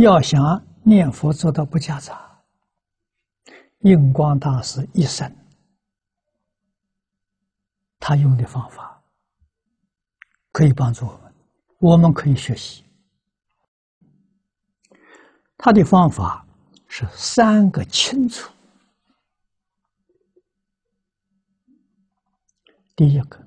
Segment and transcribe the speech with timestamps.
[0.00, 2.42] 要想念佛做到不夹杂，
[3.80, 5.30] 印光大师一生
[7.98, 9.02] 他用的方法
[10.52, 11.34] 可以帮助我们，
[11.78, 12.82] 我们可以学习。
[15.58, 16.46] 他的方法
[16.88, 18.50] 是三个清楚。
[22.96, 23.38] 第一个，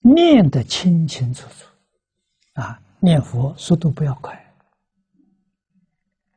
[0.00, 1.66] 念得清清楚楚，
[2.54, 4.49] 啊，念佛速度不要快，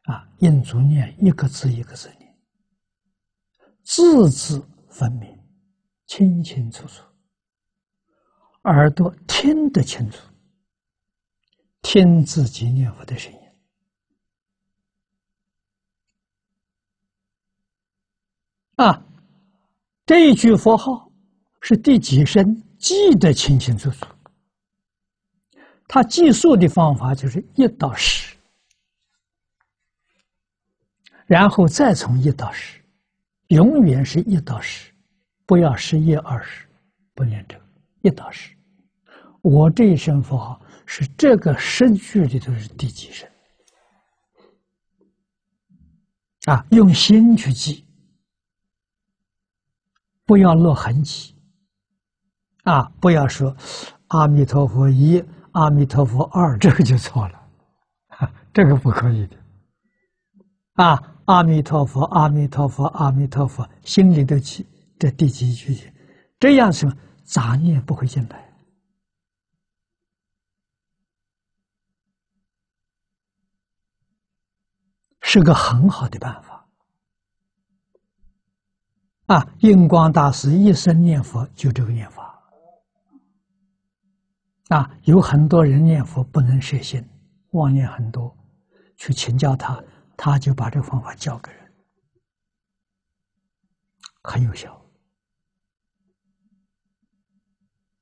[0.03, 2.37] 啊，印足念一个字一个字念，
[3.83, 5.37] 字字分明，
[6.05, 7.03] 清清楚楚，
[8.63, 10.17] 耳朵听得清楚，
[11.81, 13.39] 听自己念佛的声音，
[18.75, 19.05] 啊，
[20.05, 21.09] 这一句佛号。
[21.65, 24.05] 是第几声记得清清楚楚。
[25.87, 28.32] 他计数的方法就是一到十，
[31.25, 32.81] 然后再从一到十，
[33.47, 34.91] 永远是一到十，
[35.45, 36.67] 不要十一二十，
[37.13, 37.63] 不念这个
[38.01, 38.53] 一到十。
[39.41, 43.29] 我这一声佛号是这个十句里头是第几声？
[46.45, 47.85] 啊，用心去记，
[50.25, 51.35] 不要落痕迹。
[52.63, 53.53] 啊，不要说
[54.07, 57.49] 阿弥陀佛一、阿弥陀佛二，这个就错了，
[58.53, 59.35] 这个不可以的。
[60.73, 64.65] 啊，阿弥陀佛，阿弥陀佛，阿弥陀佛，心里的起
[64.97, 65.93] 这第几句？
[66.39, 66.93] 这样什么
[67.23, 68.53] 杂念不会进来，
[75.21, 76.67] 是个很好的办法。
[79.27, 82.37] 啊，印光大师一生念佛就这个念法。
[84.69, 87.07] 啊，有很多人念佛不能摄心，
[87.51, 88.35] 妄念很多，
[88.97, 89.81] 去请教他，
[90.25, 91.73] 他就把这个方法教给人，
[94.21, 94.81] 很有效。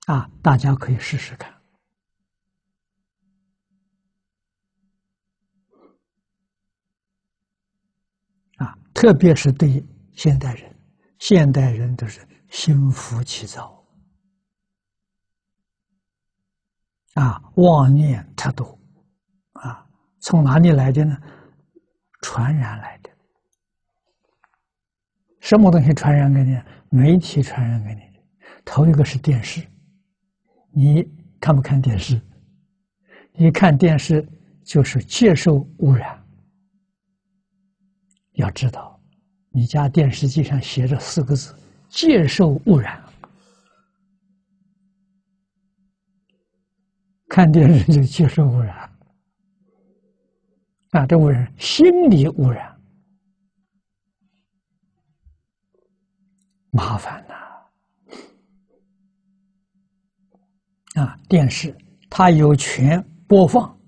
[0.06, 1.52] 啊，大家可以试试看。
[8.58, 9.84] 啊，特别是对
[10.14, 10.80] 现代人，
[11.18, 13.84] 现代人都是心浮气躁。
[17.16, 18.80] 啊，妄念太多，
[19.54, 19.90] 啊，
[20.20, 21.20] 从哪里来的呢？
[22.22, 23.10] 传染来的。
[25.40, 26.62] 什么东西传染给你？
[26.90, 28.24] 媒体传染给你的。
[28.64, 29.66] 头一个是电视，
[30.72, 31.06] 你
[31.40, 32.22] 看不看电视？
[33.34, 34.28] 一看电视
[34.64, 36.24] 就是接受污染。
[38.34, 39.00] 要知道，
[39.50, 41.56] 你家电视机上写着四个字：
[41.90, 43.04] 接受污染。
[47.28, 48.81] 看电视就接受污染，
[50.92, 52.78] 啊，这污染心理污染，
[56.70, 57.34] 麻烦呐！
[61.02, 61.74] 啊，电视
[62.10, 63.80] 它有权播放，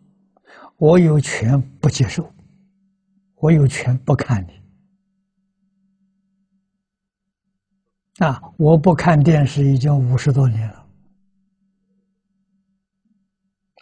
[0.78, 2.34] 我有权不接受，
[3.36, 4.64] 我有权不看你。
[8.24, 10.88] 啊，我不看电视已经五十多年了。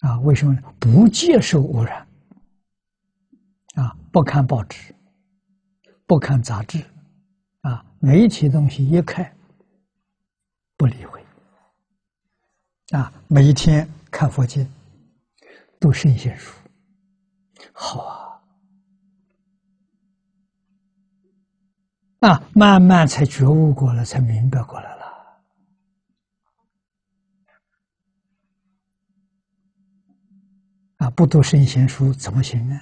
[0.01, 2.07] 啊，为什么不接受污染？
[3.75, 4.93] 啊，不看报纸，
[6.05, 6.83] 不看杂志，
[7.61, 9.33] 啊，媒体东西一看，
[10.75, 11.23] 不理会。
[12.89, 14.69] 啊，每一天看佛经，
[15.79, 16.53] 读圣贤书，
[17.71, 18.03] 好
[22.19, 25.05] 啊，啊，慢慢才觉悟过来，才明白过来了。
[30.97, 32.77] 啊，不读圣贤书怎么行呢？